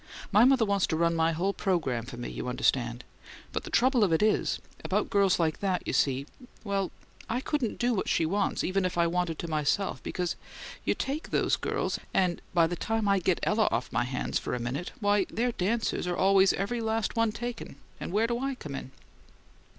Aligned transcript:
Mother 0.31 0.65
wants 0.65 0.87
to 0.87 0.95
run 0.95 1.15
my 1.15 1.31
whole 1.31 1.53
programme 1.53 2.05
for 2.07 2.17
me, 2.17 2.27
you 2.27 2.47
understand, 2.47 3.03
but 3.51 3.65
the 3.65 3.69
trouble 3.69 4.03
of 4.03 4.11
it 4.11 4.23
is 4.23 4.57
about 4.83 5.11
girls 5.11 5.39
like 5.39 5.59
that, 5.59 5.83
you 5.85 5.93
see 5.93 6.25
well, 6.63 6.91
I 7.29 7.39
couldn't 7.39 7.77
do 7.77 7.93
what 7.93 8.09
she 8.09 8.25
wants, 8.25 8.63
even 8.63 8.83
if 8.83 8.97
I 8.97 9.05
wanted 9.05 9.37
to 9.37 9.47
myself, 9.47 10.01
because 10.01 10.35
you 10.85 10.95
take 10.95 11.29
those 11.29 11.55
girls, 11.55 11.99
and 12.15 12.41
by 12.51 12.65
the 12.65 12.75
time 12.75 13.07
I 13.07 13.19
get 13.19 13.41
Ella 13.43 13.67
off 13.69 13.91
my 13.91 14.05
hands 14.05 14.39
for 14.39 14.55
a 14.55 14.59
minute, 14.59 14.91
why, 15.01 15.25
their 15.29 15.51
dances 15.51 16.07
are 16.07 16.17
always 16.17 16.51
every 16.53 16.81
last 16.81 17.15
one 17.15 17.31
taken, 17.31 17.75
and 17.99 18.11
where 18.11 18.25
do 18.25 18.39
I 18.39 18.55
come 18.55 18.73
in?" 18.73 18.91